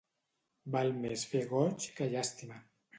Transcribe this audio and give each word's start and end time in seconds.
Val 0.77 0.89
més 1.05 1.27
fer 1.35 1.45
goig 1.55 1.89
que 2.01 2.13
llàstima. 2.17 2.63